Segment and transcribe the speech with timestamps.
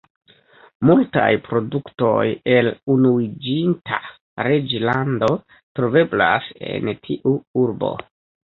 [0.89, 2.23] Multaj produktoj
[2.55, 4.01] el Unuiĝinta
[4.49, 5.31] Reĝlando
[5.77, 7.97] troveblas en tiu urbo.